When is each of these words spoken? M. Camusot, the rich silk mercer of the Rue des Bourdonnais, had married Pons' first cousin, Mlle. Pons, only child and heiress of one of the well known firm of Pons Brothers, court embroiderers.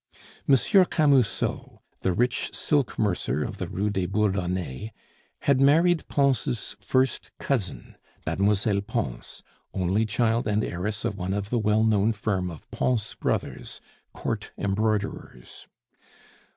M. 0.49 0.55
Camusot, 0.85 1.79
the 1.99 2.11
rich 2.11 2.55
silk 2.55 2.97
mercer 2.97 3.43
of 3.43 3.59
the 3.59 3.67
Rue 3.67 3.91
des 3.91 4.07
Bourdonnais, 4.07 4.91
had 5.41 5.61
married 5.61 6.07
Pons' 6.07 6.75
first 6.81 7.29
cousin, 7.37 7.95
Mlle. 8.25 8.81
Pons, 8.81 9.43
only 9.75 10.07
child 10.07 10.47
and 10.47 10.63
heiress 10.63 11.05
of 11.05 11.19
one 11.19 11.35
of 11.35 11.51
the 11.51 11.59
well 11.59 11.83
known 11.83 12.13
firm 12.13 12.49
of 12.49 12.67
Pons 12.71 13.13
Brothers, 13.13 13.79
court 14.11 14.49
embroiderers. 14.57 15.67